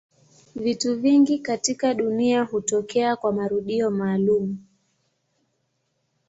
Vitu 0.55 0.95
vingi 0.99 1.39
katika 1.39 1.93
dunia 1.93 2.43
hutokea 2.43 3.15
kwa 3.15 3.33
marudio 3.33 3.91
maalumu. 3.91 4.57